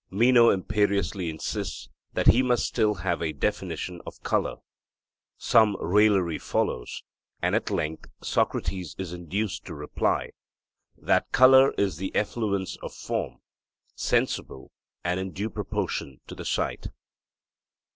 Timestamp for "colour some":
4.23-5.77